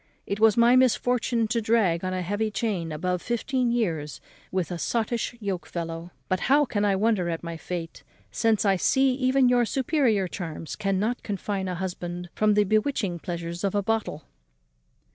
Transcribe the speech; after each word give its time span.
It 0.25 0.39
was 0.39 0.57
my 0.57 0.75
misfortune 0.75 1.47
to 1.49 1.61
drag 1.61 2.03
on 2.03 2.11
a 2.11 2.23
heavy 2.23 2.49
chain 2.49 2.91
above 2.91 3.21
fifteen 3.21 3.69
years 3.71 4.19
with 4.51 4.71
a 4.71 4.79
sottish 4.79 5.35
yoke 5.39 5.67
fellow. 5.67 6.09
But 6.27 6.39
how 6.49 6.65
can 6.65 6.83
I 6.83 6.95
wonder 6.95 7.29
at 7.29 7.43
my 7.43 7.55
fate, 7.55 8.01
since 8.31 8.65
I 8.65 8.77
see 8.77 9.13
even 9.13 9.47
your 9.47 9.63
superior 9.63 10.27
charms 10.27 10.75
cannot 10.75 11.21
confine 11.21 11.67
a 11.67 11.75
husband 11.75 12.31
from 12.33 12.55
the 12.55 12.63
bewitching 12.63 13.19
pleasures 13.19 13.63
of 13.63 13.75
a 13.75 13.83
bottle?" 13.83 14.23